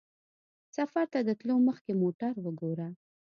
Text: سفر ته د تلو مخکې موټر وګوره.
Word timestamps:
سفر 0.75 1.05
ته 1.13 1.19
د 1.27 1.29
تلو 1.39 1.55
مخکې 1.67 1.91
موټر 2.01 2.33
وګوره. 2.43 2.87